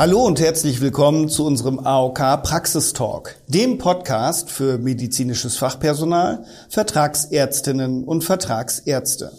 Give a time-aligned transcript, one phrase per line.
[0.00, 8.24] Hallo und herzlich willkommen zu unserem AOK Praxistalk, dem Podcast für medizinisches Fachpersonal, Vertragsärztinnen und
[8.24, 9.30] Vertragsärzte.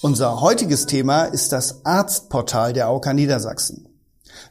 [0.00, 3.86] Unser heutiges Thema ist das Arztportal der AOK Niedersachsen.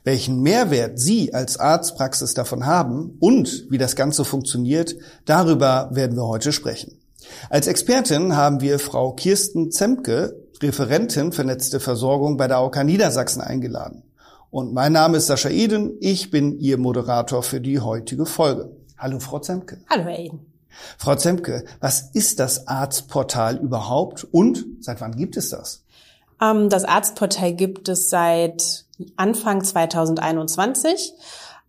[0.04, 4.96] Welchen Mehrwert Sie als Arztpraxis davon haben und wie das Ganze funktioniert,
[5.26, 7.02] darüber werden wir heute sprechen.
[7.50, 14.04] Als Expertin haben wir Frau Kirsten Zemke, Referentin vernetzte Versorgung bei der AOK Niedersachsen eingeladen.
[14.54, 15.98] Und mein Name ist Sascha Eden.
[16.00, 18.70] Ich bin Ihr Moderator für die heutige Folge.
[19.00, 19.80] Hallo, Frau Zemke.
[19.90, 20.46] Hallo, Herr Eden.
[21.00, 25.84] Frau Zemke, was ist das Arztportal überhaupt und seit wann gibt es das?
[26.40, 28.86] Ähm, das Arztportal gibt es seit
[29.16, 31.14] Anfang 2021.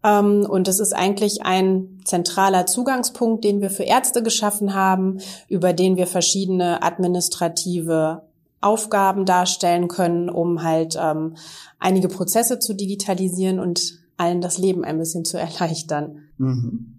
[0.04, 5.72] Ähm, und es ist eigentlich ein zentraler Zugangspunkt, den wir für Ärzte geschaffen haben, über
[5.72, 8.24] den wir verschiedene administrative
[8.64, 11.36] Aufgaben darstellen können, um halt ähm,
[11.78, 16.22] einige Prozesse zu digitalisieren und allen das Leben ein bisschen zu erleichtern.
[16.38, 16.90] Mhm.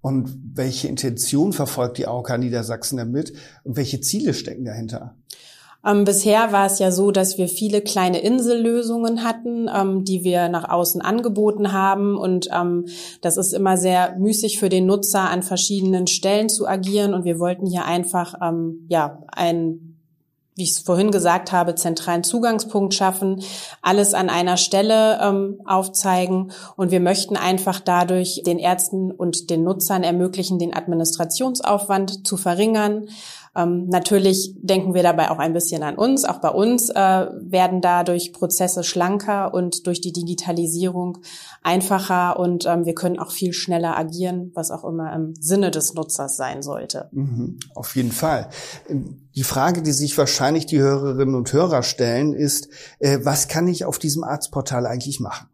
[0.00, 3.32] Und welche Intention verfolgt die AOK Niedersachsen damit
[3.64, 5.16] und welche Ziele stecken dahinter?
[5.84, 10.48] Ähm, bisher war es ja so, dass wir viele kleine Insellösungen hatten, ähm, die wir
[10.48, 12.16] nach außen angeboten haben.
[12.16, 12.86] Und ähm,
[13.22, 17.14] das ist immer sehr müßig für den Nutzer, an verschiedenen Stellen zu agieren.
[17.14, 19.87] Und wir wollten hier einfach ähm, ja ein
[20.58, 23.42] wie ich es vorhin gesagt habe, zentralen Zugangspunkt schaffen,
[23.80, 29.62] alles an einer Stelle ähm, aufzeigen und wir möchten einfach dadurch den Ärzten und den
[29.62, 33.06] Nutzern ermöglichen, den Administrationsaufwand zu verringern,
[33.58, 36.24] ähm, natürlich denken wir dabei auch ein bisschen an uns.
[36.24, 41.18] Auch bei uns äh, werden dadurch Prozesse schlanker und durch die Digitalisierung
[41.62, 45.94] einfacher und ähm, wir können auch viel schneller agieren, was auch immer im Sinne des
[45.94, 47.08] Nutzers sein sollte.
[47.12, 48.48] Mhm, auf jeden Fall.
[49.38, 53.84] Die Frage, die sich wahrscheinlich die Hörerinnen und Hörer stellen, ist, äh, was kann ich
[53.84, 55.46] auf diesem Arztportal eigentlich machen?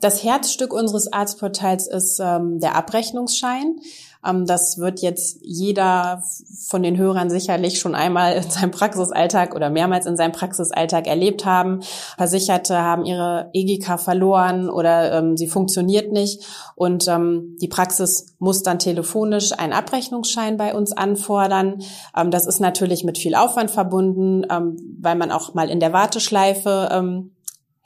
[0.00, 3.80] Das Herzstück unseres Arztportals ist ähm, der Abrechnungsschein.
[4.24, 6.22] Ähm, das wird jetzt jeder
[6.68, 11.44] von den Hörern sicherlich schon einmal in seinem Praxisalltag oder mehrmals in seinem Praxisalltag erlebt
[11.44, 11.80] haben.
[12.16, 18.62] Versicherte haben ihre EGK verloren oder ähm, sie funktioniert nicht und ähm, die Praxis muss
[18.62, 21.82] dann telefonisch einen Abrechnungsschein bei uns anfordern.
[22.16, 25.92] Ähm, das ist natürlich mit viel Aufwand verbunden, ähm, weil man auch mal in der
[25.92, 26.88] Warteschleife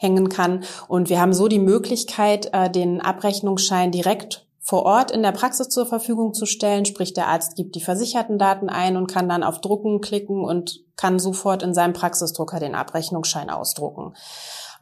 [0.03, 0.65] hängen kann.
[0.89, 5.69] Und wir haben so die Möglichkeit, äh, den Abrechnungsschein direkt vor Ort in der Praxis
[5.69, 6.85] zur Verfügung zu stellen.
[6.85, 10.81] Sprich, der Arzt gibt die versicherten Daten ein und kann dann auf Drucken klicken und
[10.97, 14.15] kann sofort in seinem Praxisdrucker den Abrechnungsschein ausdrucken.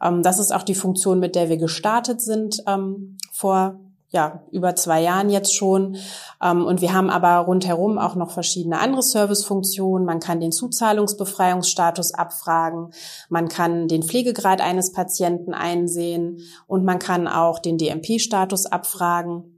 [0.01, 3.79] Ähm, das ist auch die Funktion, mit der wir gestartet sind ähm, vor
[4.11, 5.95] ja, über zwei Jahren jetzt schon.
[6.43, 10.05] Ähm, und wir haben aber rundherum auch noch verschiedene andere Servicefunktionen.
[10.05, 12.91] Man kann den Zuzahlungsbefreiungsstatus abfragen.
[13.29, 19.57] Man kann den Pflegegrad eines Patienten einsehen und man kann auch den DMP-Status abfragen.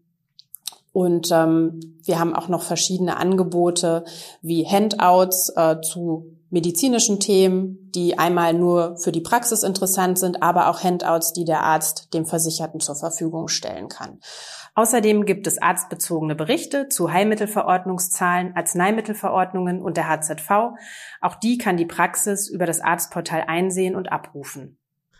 [0.91, 4.06] Und ähm, wir haben auch noch verschiedene Angebote
[4.44, 10.69] wie Handouts äh, zu medizinischen Themen, die einmal nur für die Praxis interessant sind, aber
[10.69, 14.19] auch Handouts, die der Arzt dem Versicherten zur Verfügung stellen kann.
[14.75, 20.75] Außerdem gibt es arztbezogene Berichte zu Heilmittelverordnungszahlen, Arzneimittelverordnungen und der HZV.
[21.22, 24.78] Auch die kann die Praxis über das Arztportal einsehen und abrufen.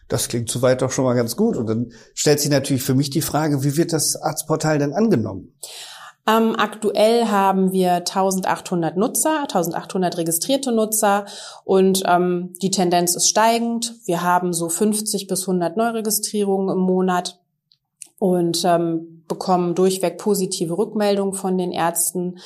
[0.08, 1.58] Das klingt soweit doch schon mal ganz gut.
[1.58, 5.56] Und dann stellt sich natürlich für mich die Frage, wie wird das Arztportal denn angenommen?
[6.26, 11.26] Ähm, aktuell haben wir 1800 Nutzer, 1800 registrierte Nutzer
[11.66, 13.96] und ähm, die Tendenz ist steigend.
[14.06, 17.42] Wir haben so 50 bis 100 Neuregistrierungen im Monat
[18.20, 22.38] und ähm, bekommen durchweg positive Rückmeldungen von den Ärzten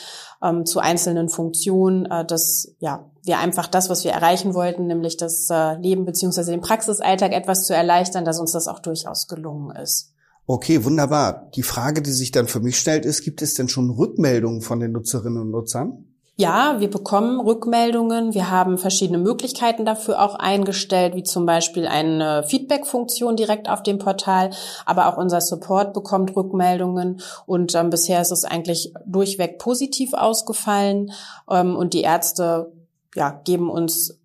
[0.41, 5.17] ähm, zu einzelnen Funktionen, äh, dass ja wir einfach das, was wir erreichen wollten, nämlich
[5.17, 9.75] das äh, Leben beziehungsweise den Praxisalltag etwas zu erleichtern, dass uns das auch durchaus gelungen
[9.75, 10.13] ist.
[10.49, 11.49] Okay, wunderbar.
[11.55, 14.79] Die Frage, die sich dann für mich stellt, ist, gibt es denn schon Rückmeldungen von
[14.79, 16.05] den Nutzerinnen und Nutzern?
[16.37, 18.33] Ja, wir bekommen Rückmeldungen.
[18.33, 23.97] Wir haben verschiedene Möglichkeiten dafür auch eingestellt, wie zum Beispiel eine Feedback-Funktion direkt auf dem
[23.97, 24.51] Portal.
[24.85, 27.19] Aber auch unser Support bekommt Rückmeldungen.
[27.45, 31.11] Und ähm, bisher ist es eigentlich durchweg positiv ausgefallen.
[31.49, 32.71] Ähm, und die Ärzte
[33.15, 34.17] ja, geben uns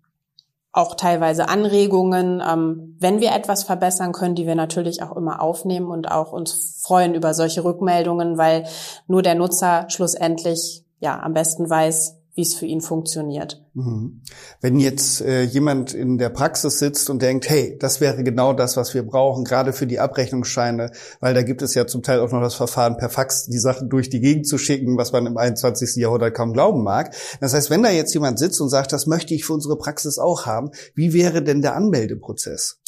[0.73, 5.87] auch teilweise Anregungen, ähm, wenn wir etwas verbessern können, die wir natürlich auch immer aufnehmen
[5.87, 8.65] und auch uns freuen über solche Rückmeldungen, weil
[9.07, 13.63] nur der Nutzer schlussendlich ja am besten weiß, wie es für ihn funktioniert.
[13.75, 14.21] Mhm.
[14.59, 18.75] Wenn jetzt äh, jemand in der Praxis sitzt und denkt, hey, das wäre genau das,
[18.75, 22.31] was wir brauchen, gerade für die Abrechnungsscheine, weil da gibt es ja zum Teil auch
[22.31, 25.37] noch das Verfahren, per Fax die Sachen durch die Gegend zu schicken, was man im
[25.37, 25.95] 21.
[25.95, 27.15] Jahrhundert kaum glauben mag.
[27.39, 30.17] Das heißt, wenn da jetzt jemand sitzt und sagt, das möchte ich für unsere Praxis
[30.17, 32.79] auch haben, wie wäre denn der Anmeldeprozess?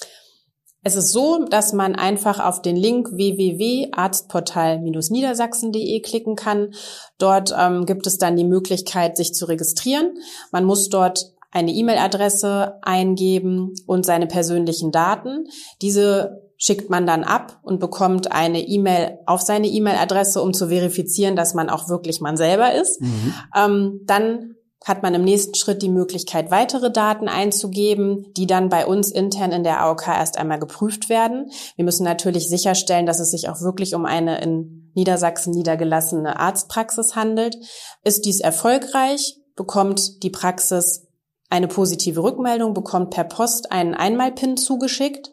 [0.85, 6.75] Es ist so, dass man einfach auf den Link www.arztportal-niedersachsen.de klicken kann.
[7.17, 10.19] Dort ähm, gibt es dann die Möglichkeit, sich zu registrieren.
[10.51, 15.47] Man muss dort eine E-Mail-Adresse eingeben und seine persönlichen Daten.
[15.81, 21.35] Diese schickt man dann ab und bekommt eine E-Mail auf seine E-Mail-Adresse, um zu verifizieren,
[21.35, 23.01] dass man auch wirklich man selber ist.
[23.01, 23.33] Mhm.
[23.55, 24.54] Ähm, dann
[24.85, 29.51] hat man im nächsten Schritt die Möglichkeit, weitere Daten einzugeben, die dann bei uns intern
[29.51, 31.51] in der AOK erst einmal geprüft werden.
[31.75, 37.15] Wir müssen natürlich sicherstellen, dass es sich auch wirklich um eine in Niedersachsen niedergelassene Arztpraxis
[37.15, 37.57] handelt.
[38.03, 41.07] Ist dies erfolgreich, bekommt die Praxis
[41.49, 45.31] eine positive Rückmeldung, bekommt per Post einen Einmalpin zugeschickt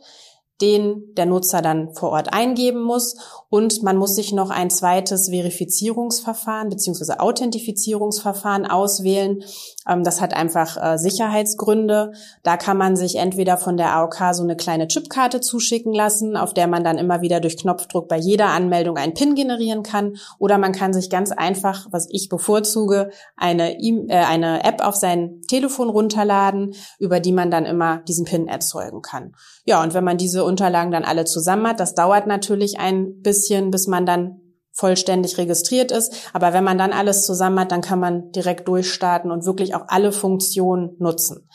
[0.60, 3.16] den der Nutzer dann vor Ort eingeben muss.
[3.48, 9.42] Und man muss sich noch ein zweites Verifizierungsverfahren beziehungsweise Authentifizierungsverfahren auswählen.
[9.86, 12.12] Ähm, das hat einfach äh, Sicherheitsgründe.
[12.42, 16.54] Da kann man sich entweder von der AOK so eine kleine Chipkarte zuschicken lassen, auf
[16.54, 20.16] der man dann immer wieder durch Knopfdruck bei jeder Anmeldung einen PIN generieren kann.
[20.38, 24.94] Oder man kann sich ganz einfach, was ich bevorzuge, eine, e äh, eine App auf
[24.94, 29.34] sein Telefon runterladen, über die man dann immer diesen PIN erzeugen kann.
[29.64, 33.70] Ja, und wenn man diese Unterlagen dann alle zusammen hat, das dauert natürlich ein bisschen,
[33.70, 34.40] bis man dann
[34.72, 36.14] vollständig registriert ist.
[36.32, 39.84] Aber wenn man dann alles zusammen hat, dann kann man direkt durchstarten und wirklich auch
[39.88, 41.48] alle Funktionen nutzen.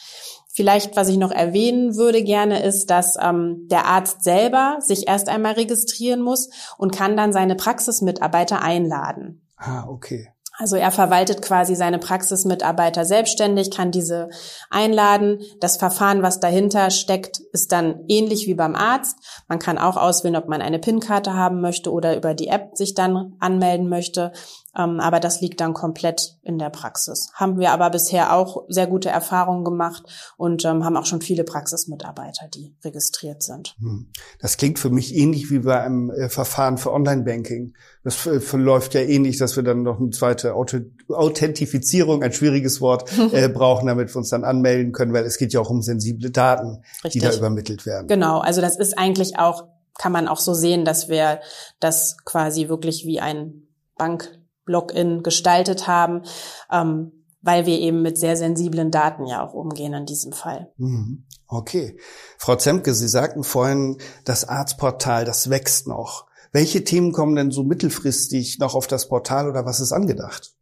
[0.53, 5.29] Vielleicht, was ich noch erwähnen würde gerne, ist, dass ähm, der Arzt selber sich erst
[5.29, 9.47] einmal registrieren muss und kann dann seine Praxismitarbeiter einladen.
[9.55, 10.29] Ah, okay.
[10.59, 14.29] Also er verwaltet quasi seine Praxismitarbeiter selbstständig, kann diese
[14.71, 15.39] einladen.
[15.59, 19.17] Das Verfahren, was dahinter steckt, ist dann ähnlich wie beim Arzt.
[19.47, 22.95] Man kann auch auswählen, ob man eine PIN-Karte haben möchte oder über die App sich
[22.95, 24.31] dann anmelden möchte.
[24.77, 27.29] Ähm, aber das liegt dann komplett in der Praxis.
[27.33, 30.03] Haben wir aber bisher auch sehr gute Erfahrungen gemacht
[30.37, 33.75] und ähm, haben auch schon viele Praxismitarbeiter, die registriert sind.
[33.79, 34.11] Hm.
[34.39, 37.73] Das klingt für mich ähnlich wie bei einem äh, Verfahren für Online-Banking.
[38.03, 43.49] Das verläuft ja ähnlich, dass wir dann noch eine zweite Authentifizierung, ein schwieriges Wort, äh,
[43.49, 46.83] brauchen, damit wir uns dann anmelden können, weil es geht ja auch um sensible Daten,
[47.03, 47.11] Richtig.
[47.13, 48.07] die da übermittelt werden.
[48.07, 51.39] Genau, also das ist eigentlich auch, kann man auch so sehen, dass wir
[51.79, 54.37] das quasi wirklich wie ein Bank
[54.67, 56.23] Login gestaltet haben,
[56.71, 57.11] ähm,
[57.41, 60.71] weil wir eben mit sehr sensiblen Daten ja auch umgehen in diesem Fall.
[60.77, 61.25] Mhm.
[61.47, 61.97] Okay.
[62.37, 66.25] Frau Zemke, Sie sagten vorhin, das Arztportal, das wächst noch.
[66.51, 70.53] Welche Themen kommen denn so mittelfristig noch auf das Portal oder was ist angedacht?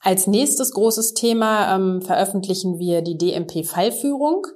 [0.00, 4.46] Als nächstes großes Thema ähm, veröffentlichen wir die DMP-Fallführung.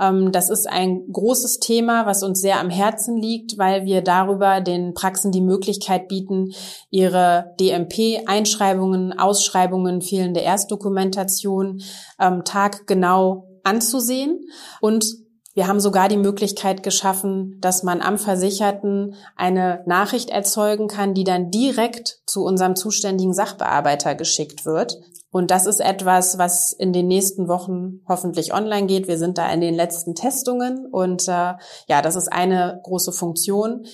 [0.00, 4.60] Ähm, das ist ein großes Thema, was uns sehr am Herzen liegt, weil wir darüber
[4.60, 6.52] den Praxen die Möglichkeit bieten,
[6.90, 11.82] ihre DMP-Einschreibungen, Ausschreibungen, fehlende Erstdokumentation
[12.18, 14.40] ähm, taggenau anzusehen
[14.80, 15.04] und
[15.52, 21.24] wir haben sogar die Möglichkeit geschaffen, dass man am Versicherten eine Nachricht erzeugen kann, die
[21.24, 24.96] dann direkt zu unserem zuständigen Sachbearbeiter geschickt wird.
[25.30, 29.06] Und das ist etwas, was in den nächsten Wochen hoffentlich online geht.
[29.06, 31.54] Wir sind da in den letzten Testungen und äh,
[31.86, 33.86] ja, das ist eine große Funktion.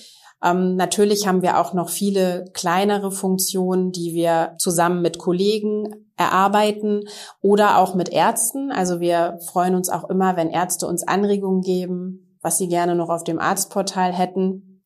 [0.43, 7.01] Ähm, natürlich haben wir auch noch viele kleinere Funktionen, die wir zusammen mit Kollegen erarbeiten
[7.41, 8.71] oder auch mit Ärzten.
[8.71, 13.09] Also wir freuen uns auch immer, wenn Ärzte uns Anregungen geben, was sie gerne noch
[13.09, 14.83] auf dem Arztportal hätten.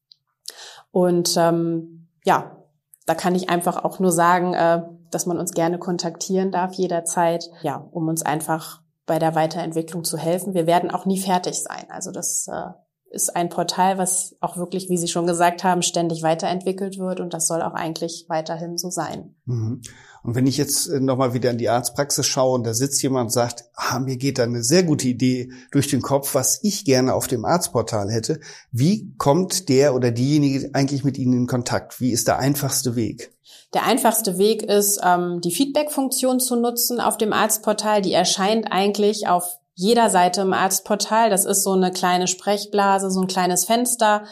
[0.92, 2.58] Und ähm, ja,
[3.06, 7.50] da kann ich einfach auch nur sagen, äh, dass man uns gerne kontaktieren darf jederzeit,
[7.62, 10.54] ja, um uns einfach bei der Weiterentwicklung zu helfen.
[10.54, 11.86] Wir werden auch nie fertig sein.
[11.90, 12.72] Also das äh,
[13.12, 17.34] ist ein Portal, was auch wirklich, wie Sie schon gesagt haben, ständig weiterentwickelt wird und
[17.34, 19.36] das soll auch eigentlich weiterhin so sein.
[19.46, 19.82] Mhm.
[20.24, 23.28] Und wenn ich jetzt äh, nochmal wieder in die Arztpraxis schaue und da sitzt jemand
[23.28, 26.86] und sagt, ah, mir geht da eine sehr gute Idee durch den Kopf, was ich
[26.86, 28.40] gerne auf dem Arztportal hätte,
[28.72, 32.00] wie kommt der oder diejenige eigentlich mit Ihnen in Kontakt?
[32.00, 33.36] Wie ist der einfachste Weg?
[33.74, 38.02] Der einfachste Weg ist, ähm, die Feedback-Funktion zu nutzen auf dem Arztportal.
[38.02, 41.30] Die erscheint eigentlich auf jeder Seite im Arztportal.
[41.30, 44.24] Das ist so eine kleine Sprechblase, so ein kleines Fenster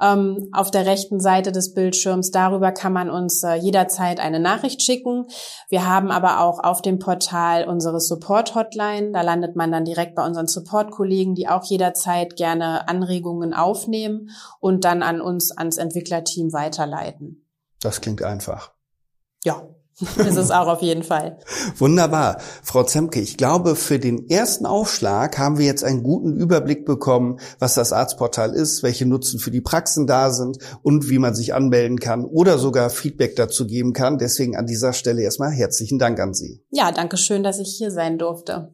[0.00, 2.30] ähm, auf der rechten Seite des Bildschirms.
[2.30, 5.26] Darüber kann man uns äh, jederzeit eine Nachricht schicken.
[5.68, 9.12] Wir haben aber auch auf dem Portal unsere Support-Hotline.
[9.12, 14.30] Da landet man dann direkt bei unseren Support-Kollegen, die auch jederzeit gerne Anregungen aufnehmen
[14.60, 17.44] und dann an uns, ans Entwicklerteam weiterleiten.
[17.80, 18.72] Das klingt einfach.
[19.44, 19.62] Ja,
[20.00, 21.38] ist es auch auf jeden Fall.
[21.76, 22.38] Wunderbar.
[22.62, 27.40] Frau Zemke, ich glaube, für den ersten Aufschlag haben wir jetzt einen guten Überblick bekommen,
[27.58, 31.54] was das Arztportal ist, welche Nutzen für die Praxen da sind und wie man sich
[31.54, 34.18] anmelden kann oder sogar Feedback dazu geben kann.
[34.18, 36.62] Deswegen an dieser Stelle erstmal herzlichen Dank an Sie.
[36.70, 38.72] Ja, danke schön, dass ich hier sein durfte.